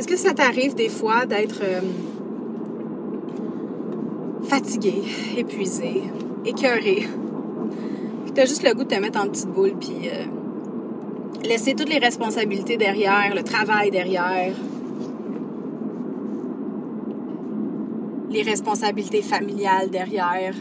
[0.00, 1.82] Est-ce que ça t'arrive des fois d'être euh,
[4.44, 5.02] fatigué,
[5.36, 6.04] épuisé,
[6.46, 7.06] écœuré?
[8.34, 10.24] T'as juste le goût de te mettre en petite boule, puis euh,
[11.44, 14.54] laisser toutes les responsabilités derrière, le travail derrière,
[18.30, 20.54] les responsabilités familiales derrière,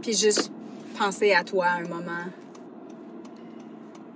[0.00, 0.50] puis juste
[0.98, 2.24] penser à toi un moment.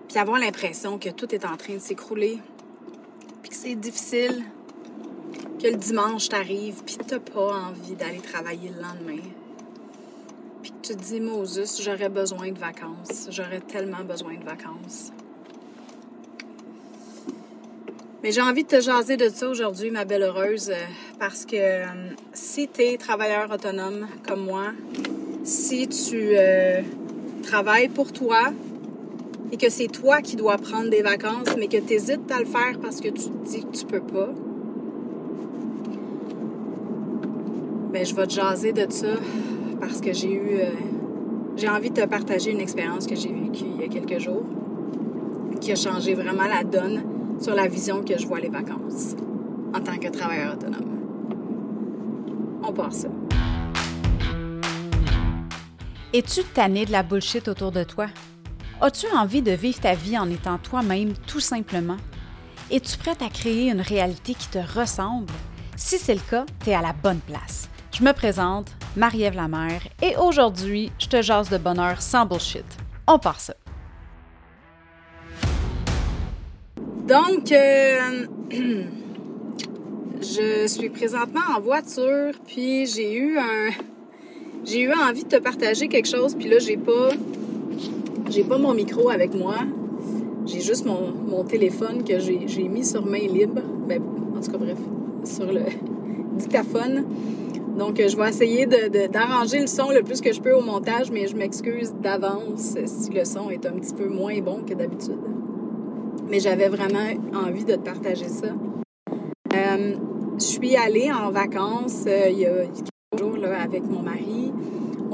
[0.08, 2.38] Puis avoir l'impression que tout est en train de s'écrouler,
[3.62, 4.42] c'est difficile,
[5.62, 9.22] que le dimanche t'arrive, puis t'as pas envie d'aller travailler le lendemain.
[10.62, 15.12] Puis que tu te dis, Moses, j'aurais besoin de vacances, j'aurais tellement besoin de vacances.
[18.25, 20.74] Mais j'ai envie de te jaser de ça aujourd'hui, ma belle heureuse, euh,
[21.21, 21.86] parce que euh,
[22.32, 24.72] si tu es travailleur autonome comme moi,
[25.44, 26.82] si tu euh,
[27.44, 28.52] travailles pour toi
[29.52, 32.47] et que c'est toi qui dois prendre des vacances, mais que tu hésites à le
[32.47, 34.30] faire parce que tu te dis que tu peux pas,
[37.92, 39.08] ben, je vais te jaser de ça
[39.78, 40.58] parce que j'ai eu.
[41.56, 44.44] j'ai envie de te partager une expérience que j'ai vécue il y a quelques jours
[45.60, 47.02] qui a changé vraiment la donne
[47.38, 49.14] sur la vision que je vois les vacances
[49.74, 50.88] en tant que travailleur autonome.
[52.64, 53.08] On part ça.
[56.14, 58.06] Es-tu tanné de la bullshit autour de toi?
[58.84, 61.98] As-tu envie de vivre ta vie en étant toi-même tout simplement?
[62.69, 65.33] Es-tu prête à créer une réalité qui te ressemble?
[65.77, 67.69] Si c'est le cas, tu es à la bonne place.
[67.97, 72.64] Je me présente, Marie-Ève Lamère, et aujourd'hui, je te jase de bonheur sans bullshit.
[73.06, 73.55] On part ça.
[77.06, 78.27] Donc, euh,
[80.20, 83.70] je suis présentement en voiture, puis j'ai eu un,
[84.64, 87.11] j'ai eu envie de te partager quelque chose, puis là j'ai pas,
[88.33, 89.56] j'ai pas mon micro avec moi,
[90.47, 94.00] j'ai juste mon, téléphone que j'ai mis sur main libre, ben,
[94.36, 94.78] en tout cas bref,
[95.24, 95.62] sur le
[96.39, 97.05] dictaphone.
[97.78, 101.27] Donc, je vais essayer d'arranger le son le plus que je peux au montage, mais
[101.27, 105.18] je m'excuse d'avance si le son est un petit peu moins bon que d'habitude
[106.33, 108.48] mais j'avais vraiment envie de te partager ça.
[109.55, 109.95] Euh,
[110.39, 114.51] je suis allée en vacances euh, il y a quelques jours là, avec mon mari.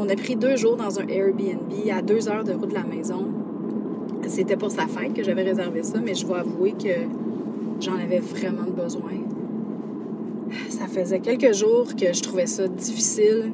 [0.00, 2.84] On a pris deux jours dans un Airbnb à deux heures de route de la
[2.84, 3.26] maison.
[4.28, 7.00] C'était pour sa fête que j'avais réservé ça, mais je dois avouer que
[7.80, 9.10] j'en avais vraiment besoin.
[10.68, 13.50] Ça faisait quelques jours que je trouvais ça difficile.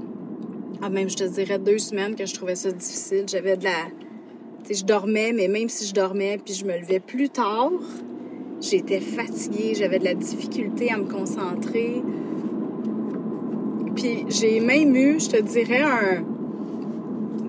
[0.82, 3.24] Ah, même, je te dirais deux semaines que je trouvais ça difficile.
[3.26, 3.88] J'avais de la,
[4.70, 7.72] je dormais, mais même si je dormais puis je me levais plus tard,
[8.60, 12.02] j'étais fatiguée, j'avais de la difficulté à me concentrer.
[13.96, 16.33] Puis j'ai même eu, je te dirais, un,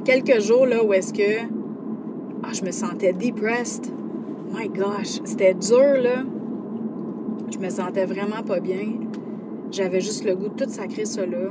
[0.05, 1.41] quelques jours là où est-ce que
[2.43, 3.91] ah, je me sentais depressed.
[4.53, 6.23] My gosh, c'était dur là.
[7.51, 8.93] Je me sentais vraiment pas bien.
[9.71, 11.49] J'avais juste le goût de tout sacrer ça là.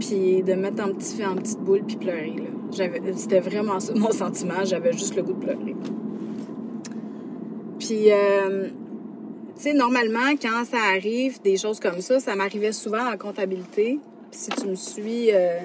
[0.00, 2.86] Puis de mettre en, petit, en petite boule puis pleurer là.
[3.14, 4.64] C'était vraiment ça mon sentiment.
[4.64, 5.76] J'avais juste le goût de pleurer.
[7.78, 8.68] Puis, euh,
[9.56, 13.98] tu sais, normalement, quand ça arrive, des choses comme ça, ça m'arrivait souvent en comptabilité.
[14.30, 15.60] Puis si tu me suis euh,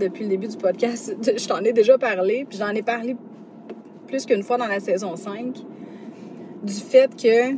[0.00, 2.44] depuis le début du podcast, je t'en ai déjà parlé.
[2.48, 3.16] Puis j'en ai parlé
[4.06, 5.56] plus qu'une fois dans la saison 5.
[6.64, 7.52] Du fait que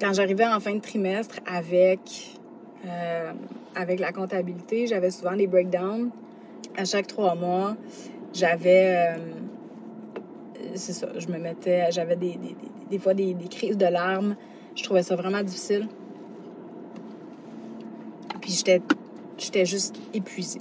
[0.00, 2.38] quand j'arrivais en fin de trimestre avec,
[2.86, 3.32] euh,
[3.74, 6.10] avec la comptabilité, j'avais souvent des breakdowns
[6.76, 7.76] à chaque trois mois,
[8.32, 8.94] j'avais.
[8.96, 9.16] Euh,
[10.74, 11.90] c'est ça, je me mettais.
[11.90, 12.56] J'avais des, des,
[12.90, 14.36] des, fois des, crises de larmes.
[14.74, 15.88] Je trouvais ça vraiment difficile.
[18.40, 18.80] Puis j'étais,
[19.38, 20.60] j'étais juste épuisée.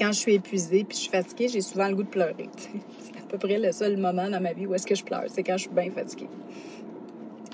[0.00, 2.48] Quand je suis épuisée puis je suis fatiguée, j'ai souvent le goût de pleurer.
[2.56, 5.24] C'est à peu près le seul moment dans ma vie où est-ce que je pleure.
[5.26, 6.28] C'est quand je suis bien fatiguée.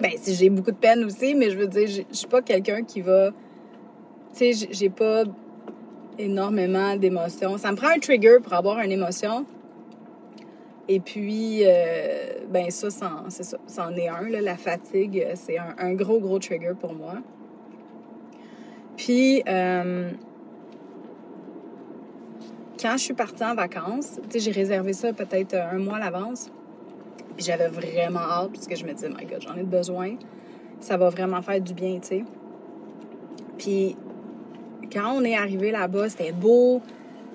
[0.00, 2.42] Ben, si j'ai beaucoup de peine aussi, mais je veux dire, je, je suis pas
[2.42, 3.30] quelqu'un qui va.
[4.32, 5.24] Tu sais, j'ai pas
[6.18, 7.58] énormément d'émotions.
[7.58, 9.44] Ça me prend un trigger pour avoir une émotion.
[10.88, 12.88] Et puis, euh, ben ça,
[13.28, 14.28] c'est ça, c'en est un.
[14.28, 17.14] La fatigue, c'est un, gros, gros trigger pour moi.
[18.96, 20.12] Puis, euh,
[22.86, 26.52] quand je suis partie en vacances, j'ai réservé ça peut-être un mois à l'avance.
[27.36, 30.14] J'avais vraiment hâte parce que je me disais, my God, j'en ai besoin.
[30.78, 32.24] Ça va vraiment faire du bien, tu sais.
[33.58, 33.96] Puis
[34.92, 36.80] quand on est arrivé là-bas, c'était beau.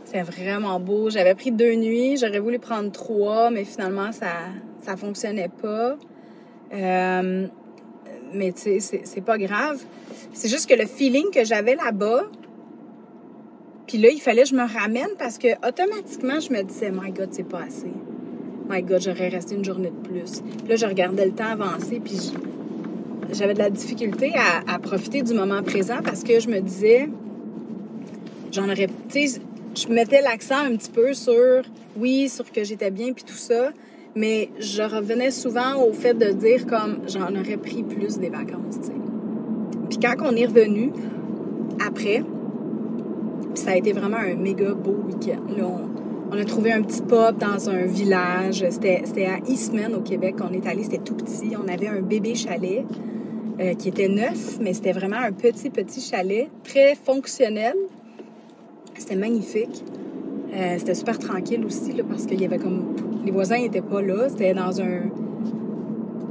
[0.06, 1.10] C'était vraiment beau.
[1.10, 2.16] J'avais pris deux nuits.
[2.16, 4.32] J'aurais voulu prendre trois, mais finalement, ça
[4.82, 5.98] ça fonctionnait pas.
[6.74, 7.48] Euh,
[8.34, 9.84] mais tu sais, c'est pas grave.
[10.32, 12.24] C'est juste que le feeling que j'avais là-bas,
[13.92, 17.12] puis là, il fallait que je me ramène parce que automatiquement, je me disais, My
[17.12, 17.92] God, c'est pas assez.
[18.70, 20.40] My God, j'aurais resté une journée de plus.
[20.40, 22.32] Puis là, je regardais le temps avancer, puis
[23.34, 24.32] j'avais de la difficulté
[24.66, 27.10] à, profiter du moment présent parce que je me disais,
[28.54, 29.42] j'en aurais, tu sais,
[29.76, 31.62] je mettais l'accent un petit peu sur,
[31.98, 33.72] oui, sur que j'étais bien puis tout ça,
[34.16, 38.80] mais je revenais souvent au fait de dire comme, j'en aurais pris plus des vacances,
[38.80, 38.94] tu sais.
[39.90, 40.94] Puis quand on est revenu,
[41.86, 42.24] après,
[43.56, 45.42] ça a été vraiment un méga beau week-end.
[46.32, 48.66] On, a trouvé un petit pub dans un village.
[48.70, 50.84] C'était à Eastman, au Québec, on est allé.
[50.84, 51.54] C'était tout petit.
[51.62, 52.86] On avait un bébé chalet
[53.60, 57.76] euh, qui était neuf, mais c'était vraiment un petit, petit chalet, très fonctionnel.
[58.98, 59.84] C'était magnifique.
[60.54, 62.96] Euh, c'était super tranquille aussi, parce qu'il y avait comme...
[63.26, 64.30] Les voisins n'étaient pas là.
[64.30, 65.10] C'était dans un...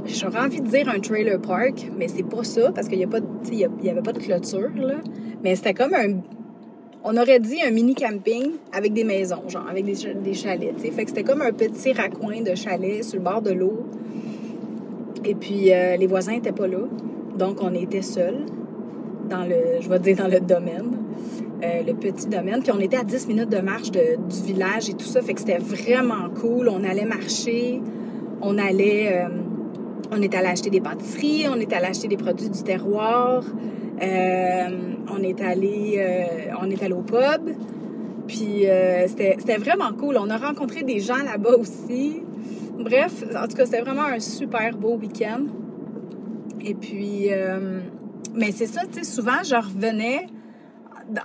[0.05, 4.01] J'aurais envie de dire un trailer park, mais c'est pas ça, parce qu'il n'y avait
[4.01, 4.95] pas de clôture, là.
[5.43, 6.21] Mais c'était comme un
[7.03, 10.79] on aurait dit un mini camping avec des maisons, genre avec des, chalets.
[10.79, 13.85] Fait que c'était comme un petit raccoin de chalet sur le bord de l'eau.
[15.25, 16.79] Et puis euh, les voisins n'étaient pas là.
[17.37, 18.45] Donc on était seuls
[19.29, 20.97] dans le, je vais dire dans le domaine,
[21.63, 22.61] euh, le petit domaine.
[22.61, 25.21] Puis on était à 10 minutes de marche du village et tout ça.
[25.21, 26.69] Fait que c'était vraiment cool.
[26.69, 27.81] On allait marcher,
[28.41, 29.29] on allait, euh,
[30.11, 33.43] on était allé acheter des pâtisseries, on était allé acheter des produits du terroir.
[34.01, 34.69] Euh,
[35.09, 37.55] on est allé, euh, on est allé au pub.
[38.27, 40.17] Puis euh, c'était vraiment cool.
[40.17, 42.23] On a rencontré des gens là-bas aussi.
[42.79, 45.45] Bref, en tout cas, c'était vraiment un super beau week-end.
[46.63, 47.29] Et puis,
[48.35, 50.27] mais c'est ça, tu sais, souvent, je revenais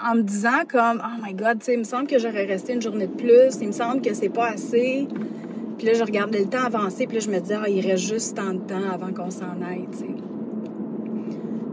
[0.02, 2.72] en me disant comme, oh my God, tu sais, il me semble que j'aurais resté
[2.72, 3.60] une journée de plus.
[3.60, 5.06] Il me semble que c'est pas assez.
[5.78, 8.04] Puis là, je regardais le temps avancer, puis là, je me disais, ah, il reste
[8.04, 10.06] juste tant de temps avant qu'on s'en aille, tu sais.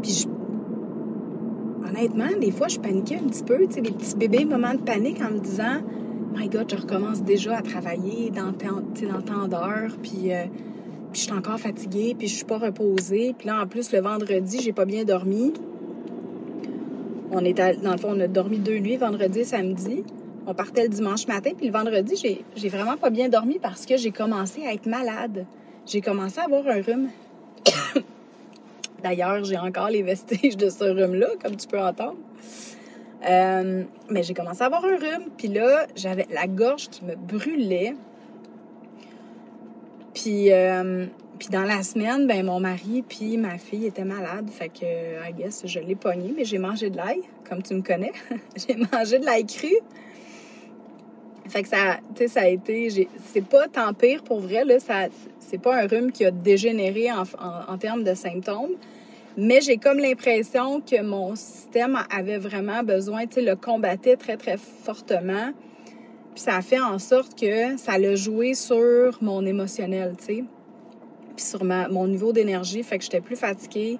[0.01, 0.27] Puis je
[1.93, 4.81] honnêtement, des fois, je paniquais un petit peu, tu sais, des petits bébés moments de
[4.81, 5.81] panique en me disant
[6.35, 10.45] My God, je recommence déjà à travailler dans dans tant d'heures, puis, euh,
[11.11, 13.35] puis je suis encore fatiguée, puis je suis pas reposée.
[13.37, 15.53] Puis là, en plus, le vendredi, j'ai pas bien dormi.
[17.31, 20.03] On est dans le fond, on a dormi deux nuits, vendredi et samedi.
[20.45, 22.15] On partait le dimanche matin, puis le vendredi,
[22.55, 25.45] j'ai vraiment pas bien dormi parce que j'ai commencé à être malade.
[25.85, 27.09] J'ai commencé à avoir un rhume.
[29.03, 32.17] D'ailleurs, j'ai encore les vestiges de ce rhume-là, comme tu peux entendre.
[33.29, 37.15] Euh, mais j'ai commencé à avoir un rhume, puis là, j'avais la gorge qui me
[37.15, 37.95] brûlait.
[40.13, 41.05] Puis, euh,
[41.39, 44.49] puis dans la semaine, ben mon mari puis ma fille étaient malades.
[44.49, 44.85] Fait que,
[45.27, 48.11] I guess, je l'ai pogné, mais j'ai mangé de l'ail, comme tu me connais.
[48.55, 49.73] j'ai mangé de l'ail cru.
[51.53, 53.07] Fait que ça, tu sais, ça a été...
[53.31, 54.79] C'est pas tant pire pour vrai, là.
[54.79, 55.05] Ça,
[55.37, 58.71] c'est pas un rhume qui a dégénéré en, termes de symptômes.
[59.37, 64.35] Mais j'ai comme l'impression que mon système avait vraiment besoin, tu sais, le combattait très,
[64.35, 65.51] très fortement.
[66.33, 70.43] Puis ça a fait en sorte que ça l'a joué sur mon émotionnel, tu sais.
[71.35, 73.99] Puis sur ma, mon niveau d'énergie, fait que j'étais plus fatiguée.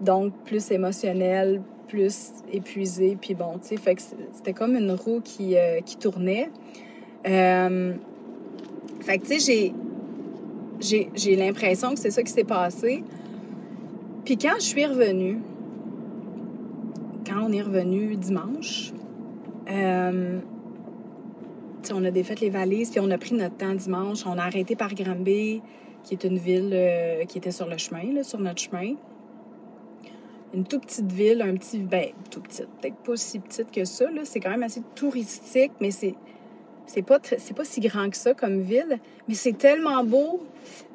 [0.00, 3.16] Donc, plus émotionnelle, plus épuisée.
[3.20, 3.96] Puis bon, tu sais,
[4.32, 6.50] c'était comme une roue qui, euh, qui tournait.
[7.26, 7.94] Euh,
[9.00, 9.72] fait que, tu sais,
[10.80, 13.02] j'ai, j'ai l'impression que c'est ça qui s'est passé.
[14.24, 15.38] Puis quand je suis revenue,
[17.26, 18.92] quand on est revenu dimanche,
[19.70, 20.40] euh,
[21.92, 24.24] on a défait les valises, puis on a pris notre temps dimanche.
[24.26, 25.62] On a arrêté par Granby,
[26.02, 28.94] qui est une ville euh, qui était sur le chemin, sur notre chemin.
[30.54, 31.78] Une toute petite ville, un petit.
[31.78, 34.20] Ben, tout petite, peut-être pas si petite que ça, là.
[34.24, 36.14] C'est quand même assez touristique, mais c'est.
[36.86, 40.42] C'est pas, c'est pas si grand que ça comme ville, mais c'est tellement beau.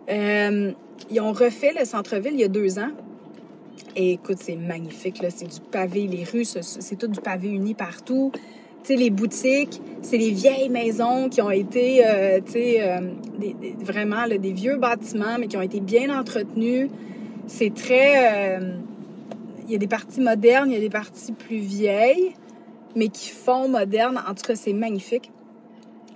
[0.07, 0.71] Euh,
[1.09, 2.91] ils ont refait le centre-ville il y a deux ans.
[3.95, 5.29] Et écoute, c'est magnifique, là.
[5.31, 8.31] C'est du pavé, les rues, c'est tout du pavé uni partout.
[8.83, 12.99] Tu sais, les boutiques, c'est les vieilles maisons qui ont été, euh, tu sais, euh,
[13.79, 16.89] vraiment des vieux bâtiments, mais qui ont été bien entretenus.
[17.47, 18.59] C'est très...
[19.71, 22.33] y a des parties modernes, il y a des parties plus vieilles,
[22.95, 24.21] mais qui font moderne.
[24.27, 25.31] En tout cas, c'est magnifique.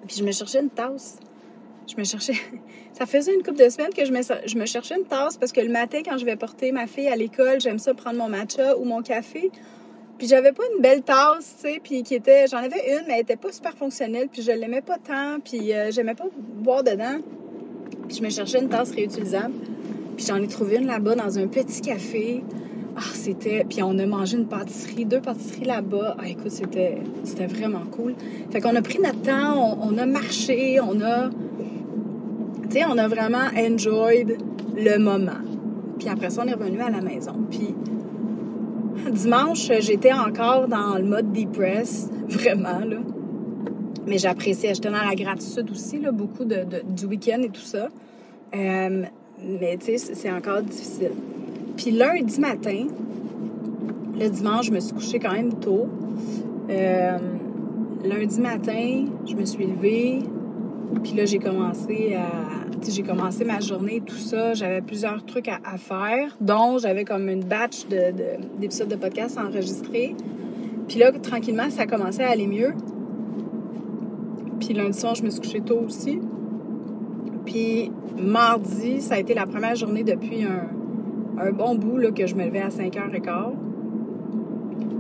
[0.08, 1.18] Puis je me cherchais une tasse.
[1.88, 2.34] Je me cherchais...
[2.94, 5.52] Ça faisait une couple de semaines que je me, je me cherchais une tasse parce
[5.52, 8.30] que le matin, quand je vais porter ma fille à l'école, j'aime ça prendre mon
[8.30, 9.52] matcha ou mon café.
[10.20, 12.46] Puis j'avais pas une belle tasse, tu sais, puis qui était...
[12.48, 15.74] J'en avais une, mais elle était pas super fonctionnelle, puis je l'aimais pas tant, puis
[15.74, 17.18] euh, j'aimais pas boire dedans.
[18.08, 19.56] Puis je me cherchais une tasse réutilisable.
[20.16, 22.44] Puis j'en ai trouvé une là-bas dans un petit café.
[22.96, 23.66] Ah, c'était...
[23.68, 26.16] Puis on a mangé une pâtisserie, deux pâtisseries là-bas.
[26.20, 27.02] Ah, écoute, c'était,
[27.48, 28.14] vraiment cool.
[28.52, 31.30] Fait qu'on a pris notre temps, on a marché, on a
[32.88, 34.38] on a vraiment enjoyed
[34.76, 35.42] le moment.
[36.00, 37.34] Puis après ça, on est revenu à la maison.
[37.50, 37.76] Puis
[39.12, 42.98] dimanche, j'étais encore dans le mode depress, vraiment, là.
[44.06, 47.88] Mais j'appréciais, j'étais dans la gratitude aussi, là, beaucoup de, du week-end et tout ça.
[48.54, 49.04] Euh,
[49.42, 51.12] mais tu sais, c'est encore difficile.
[51.78, 52.88] Puis lundi matin,
[54.20, 55.88] le dimanche, je me suis couchée quand même tôt.
[56.70, 57.18] Euh,
[58.06, 60.20] lundi matin, je me suis levée.
[61.04, 62.28] Puis là, j'ai commencé à.
[62.88, 64.54] J'ai commencé ma journée, tout ça.
[64.54, 67.88] J'avais plusieurs trucs à, faire, dont j'avais comme une batch
[68.60, 70.16] d'épisodes de, de podcast enregistrés.
[70.90, 72.74] Puis là, tranquillement, ça commençait à aller mieux.
[74.60, 76.20] Puis lundi soir, je me suis couchée tôt aussi.
[77.46, 77.90] Puis
[78.22, 80.68] mardi, ça a été la première journée depuis un,
[81.52, 83.54] bon bout là, que je me levais à 5h15.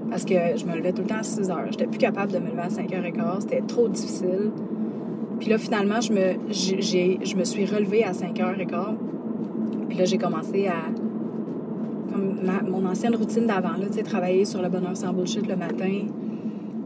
[0.09, 1.55] Parce que je me levais tout le temps à 6 h.
[1.71, 3.41] J'étais plus capable de me lever à 5h15.
[3.41, 4.51] C'était trop difficile.
[5.39, 8.95] Puis là, finalement, je me, je me suis relevée à 5h15.
[9.89, 10.89] Puis là, j'ai commencé à.
[12.11, 15.55] Comme mon ancienne routine d'avant, là, tu sais, travailler sur le bonheur sans bullshit le
[15.55, 16.05] matin.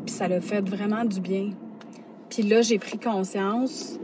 [0.06, 1.50] Puis ça l'a fait vraiment du bien.
[2.30, 4.00] Puis là, j'ai pris conscience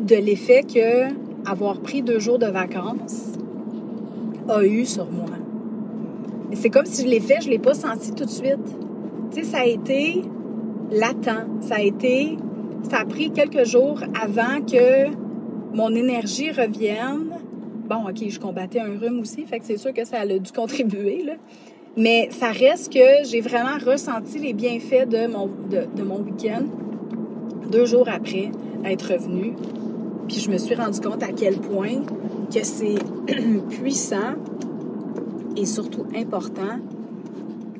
[0.00, 1.12] de l'effet que
[1.48, 3.29] avoir pris deux jours de vacances
[4.50, 5.26] a eu sur moi.
[6.52, 8.56] C'est comme si je l'ai fait, je ne l'ai pas senti tout de suite.
[9.32, 10.22] Tu sais, ça a été
[10.90, 11.46] latent.
[11.60, 12.36] Ça a été.
[12.90, 15.10] Ça pris quelques jours avant que
[15.74, 17.30] mon énergie revienne.
[17.88, 20.52] Bon, OK, je combattais un rhume aussi, fait que c'est sûr que ça a dû
[20.52, 21.24] contribuer.
[21.96, 26.62] Mais ça reste que j'ai vraiment ressenti les bienfaits de mon, de, mon week-end
[27.70, 28.50] deux jours après
[28.84, 29.54] être revenu.
[30.28, 32.02] Puis je me suis rendu compte à quel point
[32.52, 32.96] que c'est
[33.70, 34.34] puissant
[35.56, 36.78] et surtout important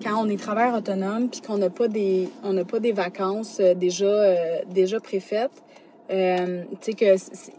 [0.03, 3.59] quand on est travailleur autonome puis qu'on n'a pas des on n'a pas des vacances
[3.61, 5.63] euh, déjà euh, déjà préfaites
[6.11, 7.17] euh, tu sais que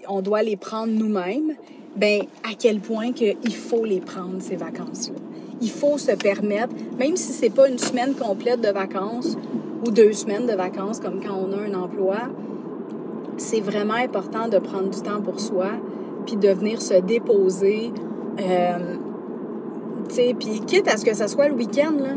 [0.07, 1.55] on doit les prendre nous-mêmes
[1.95, 5.15] ben à quel point que il faut les prendre ces vacances là
[5.61, 9.37] il faut se permettre, même si c'est pas une semaine complète de vacances
[9.85, 12.17] ou deux semaines de vacances comme quand on a un emploi,
[13.37, 15.71] c'est vraiment important de prendre du temps pour soi,
[16.25, 17.91] puis de venir se déposer,
[18.39, 18.95] euh,
[20.09, 22.15] tu sais, puis quitte à ce que ça soit le week-end, là,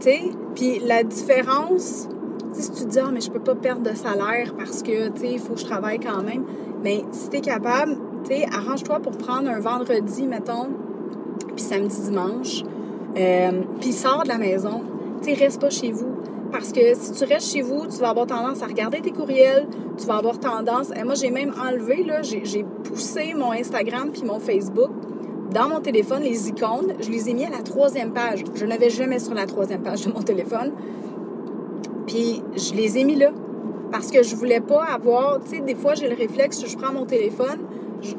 [0.00, 0.20] tu sais,
[0.54, 2.08] puis la différence,
[2.52, 5.20] si tu te dis, ah, mais je peux pas perdre de salaire parce que, tu
[5.20, 6.44] sais, il faut que je travaille quand même,
[6.82, 10.68] mais si tu es capable, tu sais, arrange-toi pour prendre un vendredi, mettons,
[11.54, 12.64] puis samedi, dimanche.
[13.16, 14.82] Euh, puis sors de la maison.
[15.22, 16.17] Tu sais, reste pas chez vous.
[16.50, 19.66] Parce que si tu restes chez vous, tu vas avoir tendance à regarder tes courriels,
[19.98, 20.90] tu vas avoir tendance...
[20.98, 24.90] Et moi, j'ai même enlevé, là, j'ai poussé mon Instagram puis mon Facebook
[25.50, 28.44] dans mon téléphone, les icônes, je les ai mis à la troisième page.
[28.54, 30.72] Je n'avais jamais sur la troisième page de mon téléphone.
[32.06, 33.30] Puis je les ai mis là.
[33.90, 36.92] Parce que je voulais pas avoir, tu sais, des fois j'ai le réflexe, je prends
[36.92, 37.60] mon téléphone,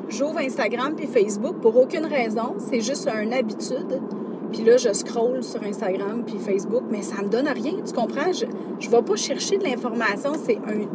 [0.09, 2.55] j'ouvre Instagram puis Facebook pour aucune raison.
[2.57, 4.01] C'est juste une habitude.
[4.51, 8.31] Puis là, je scroll sur Instagram puis Facebook, mais ça me donne rien, tu comprends?
[8.31, 10.31] Je ne vais pas chercher de l'information.
[10.43, 10.87] C'est un,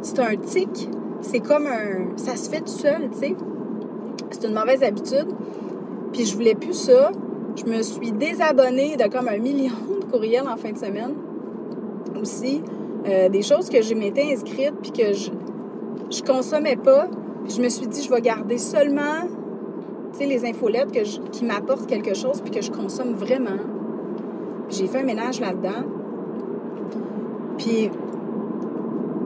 [0.00, 0.88] c'est un tic.
[1.20, 2.16] C'est comme un...
[2.16, 3.34] Ça se fait tout seul, tu sais.
[4.30, 5.28] C'est une mauvaise habitude.
[6.12, 7.12] Puis je voulais plus ça.
[7.56, 11.14] Je me suis désabonnée de comme un million de courriels en fin de semaine.
[12.20, 12.62] Aussi,
[13.06, 15.30] euh, des choses que je m'étais inscrite puis que je,
[16.10, 17.08] je consommais pas
[17.48, 19.26] je me suis dit, je vais garder seulement
[20.20, 20.92] les infolettes
[21.32, 23.58] qui m'apportent quelque chose puis que je consomme vraiment.
[24.68, 25.84] J'ai fait un ménage là-dedans.
[27.58, 27.90] Puis,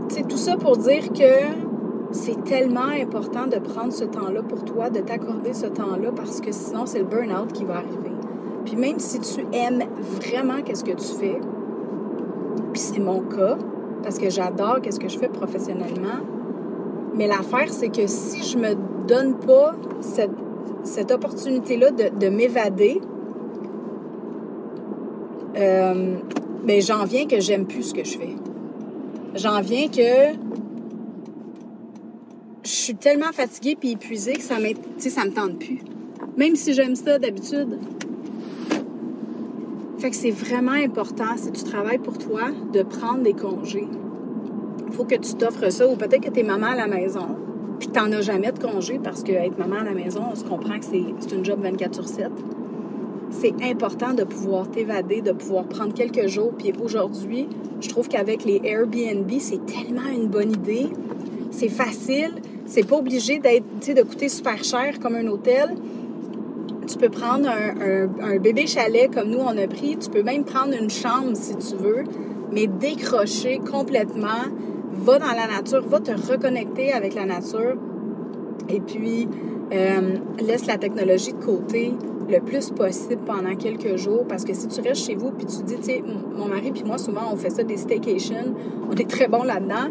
[0.08, 4.90] c'est tout ça pour dire que c'est tellement important de prendre ce temps-là pour toi,
[4.90, 8.12] de t'accorder ce temps-là, parce que sinon, c'est le burn-out qui va arriver.
[8.64, 9.84] Puis même si tu aimes
[10.20, 11.40] vraiment qu'est-ce que tu fais,
[12.72, 13.56] puis c'est mon cas,
[14.02, 16.20] parce que j'adore qu'est-ce que je fais professionnellement,
[17.14, 18.74] mais l'affaire, c'est que si je me
[19.06, 20.30] donne pas cette,
[21.12, 23.00] opportunité-là de, m'évader,
[25.56, 26.16] euh,
[26.64, 28.36] ben, j'en viens que j'aime plus ce que je fais.
[29.34, 30.36] J'en viens que
[32.62, 34.56] je suis tellement fatiguée puis épuisée que ça,
[34.98, 35.80] ça me tente plus.
[36.36, 37.78] Même si j'aime ça d'habitude.
[39.98, 43.88] Fait que c'est vraiment important, si tu travailles pour toi, de prendre des congés
[44.96, 45.86] faut que tu t'offres ça.
[45.86, 47.36] Ou peut-être que tu es maman à la maison,
[47.78, 50.35] puis tu n'en as jamais de congé parce que être maman à la maison, on
[50.35, 52.30] se comprend que c'est une job 24 sur 7.
[53.30, 56.52] C'est important de pouvoir t'évader, de pouvoir prendre quelques jours.
[56.56, 57.49] Puis aujourd'hui,
[57.80, 60.88] je trouve qu'avec les Airbnb, c'est tellement une bonne idée.
[61.50, 62.33] C'est facile.
[62.66, 63.64] C'est pas obligé d'être,
[63.95, 65.75] de coûter super cher comme un hôtel.
[66.87, 69.97] Tu peux prendre un, un, bébé chalet comme nous on a pris.
[69.97, 72.04] Tu peux même prendre une chambre si tu veux,
[72.52, 74.47] mais décrocher complètement
[74.98, 77.76] va dans la nature, va te reconnecter avec la nature
[78.68, 79.28] et puis
[79.72, 81.92] euh, laisse la technologie de côté
[82.28, 85.62] le plus possible pendant quelques jours parce que si tu restes chez vous puis tu
[85.64, 86.02] dis, tu sais,
[86.36, 88.54] mon mari puis moi, souvent, on fait ça des staycations,
[88.90, 89.90] on est très bon là-dedans,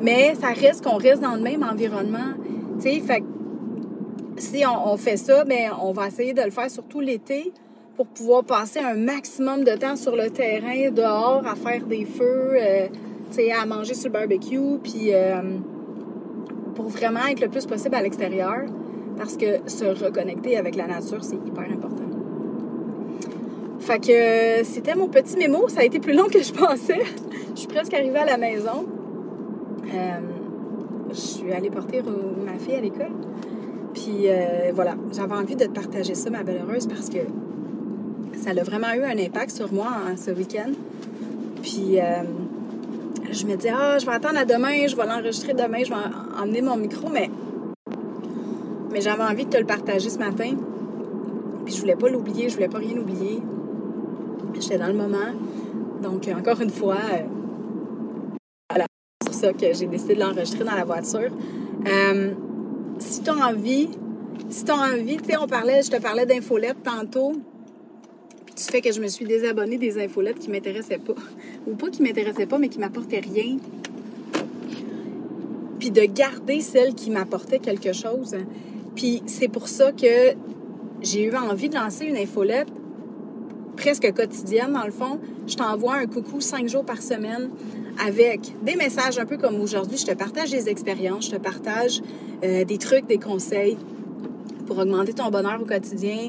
[0.00, 2.34] mais ça reste qu'on reste dans le même environnement,
[2.80, 3.22] tu sais, fait
[4.36, 7.52] si on, fait ça, ben, on va essayer de le faire surtout l'été
[7.96, 12.54] pour pouvoir passer un maximum de temps sur le terrain, dehors, à faire des feux,
[12.56, 12.88] euh,
[13.52, 15.40] à manger sur le barbecue, puis euh,
[16.74, 18.64] pour vraiment être le plus possible à l'extérieur,
[19.16, 22.04] parce que se reconnecter avec la nature, c'est hyper important.
[23.84, 25.68] Fait que c'était mon petit mémo.
[25.68, 27.02] Ça a été plus long que je pensais.
[27.54, 28.86] je suis presque arrivée à la maison.
[29.92, 30.20] Euh,
[31.10, 32.02] je suis allée porter
[32.44, 33.12] ma fille à l'école.
[33.92, 37.18] Puis euh, voilà, j'avais envie de te partager ça, ma belle heureuse, parce que
[38.36, 40.72] ça a vraiment eu un impact sur moi hein, ce week-end.
[41.62, 42.22] Puis euh,
[43.34, 46.40] je me dis, ah, je vais attendre à demain, je vais l'enregistrer demain, je vais
[46.40, 47.30] emmener mon micro, mais,
[48.90, 50.52] mais j'avais envie de te le partager ce matin.
[51.64, 53.42] Puis je voulais pas l'oublier, je voulais pas rien oublier.
[54.60, 55.32] J'étais dans le moment.
[56.02, 58.82] Donc, encore une fois, euh,
[59.20, 61.30] c'est pour ça que j'ai décidé de l'enregistrer dans la voiture.
[61.86, 62.32] Euh,
[62.98, 63.88] si tu as envie,
[64.48, 67.32] si tu as envie, tu sais, on parlait, je te parlais d'infolettes tantôt.
[68.56, 71.14] Tu fais que je me suis désabonnée des infolettes qui m'intéressaient pas.
[71.66, 73.56] Ou pas qui m'intéressaient pas, mais qui m'apportaient rien.
[75.80, 78.36] Puis de garder celles qui m'apportaient quelque chose.
[78.94, 80.34] Puis c'est pour ça que
[81.02, 82.68] j'ai eu envie de lancer une infolette
[83.76, 85.18] presque quotidienne, dans le fond.
[85.48, 87.50] Je t'envoie un coucou cinq jours par semaine
[88.06, 89.98] avec des messages un peu comme aujourd'hui.
[89.98, 92.02] Je te partage des expériences, je te partage
[92.44, 93.76] euh, des trucs, des conseils
[94.66, 96.28] pour augmenter ton bonheur au quotidien,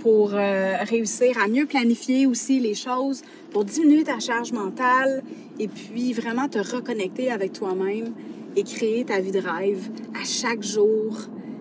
[0.00, 5.22] pour euh, réussir à mieux planifier aussi les choses, pour diminuer ta charge mentale
[5.58, 8.12] et puis vraiment te reconnecter avec toi-même
[8.56, 9.90] et créer ta vie de rêve
[10.20, 11.18] à chaque jour.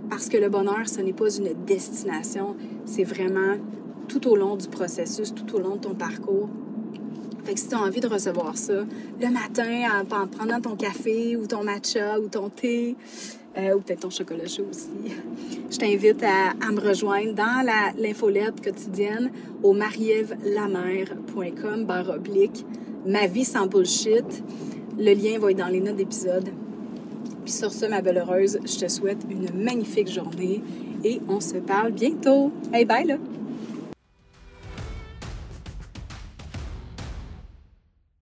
[0.09, 2.55] Parce que le bonheur, ce n'est pas une destination,
[2.85, 3.57] c'est vraiment
[4.07, 6.49] tout au long du processus, tout au long de ton parcours.
[7.43, 8.85] Fait que si tu as envie de recevoir ça
[9.21, 12.95] le matin en, prenant ton café ou ton matcha ou ton thé,
[13.57, 14.89] euh, ou peut-être ton chocolat chaud aussi,
[15.71, 17.65] je t'invite à, me rejoindre dans
[17.97, 19.31] l'infolette quotidienne
[19.63, 22.65] au marievlamer.com barre oblique
[23.05, 24.43] ma vie sans bullshit.
[24.97, 26.49] Le lien va être dans les notes d'épisode.
[27.43, 30.63] Puis sur ce, ma belle heureuse, je te souhaite une magnifique journée
[31.03, 32.51] et on se parle bientôt.
[32.73, 33.17] Hey, bye là!